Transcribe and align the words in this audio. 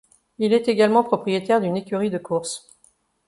Il 0.39 0.51
est 0.51 0.67
également 0.67 1.03
propriétaire 1.03 1.61
d'une 1.61 1.77
écurie 1.77 2.09
de 2.09 2.17
course. 2.17 2.73